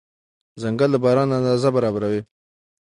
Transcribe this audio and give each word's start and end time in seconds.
ځنګل 0.61 0.89
د 0.93 0.97
باران 1.03 1.29
اندازه 1.37 1.69
برابروي. 1.75 2.21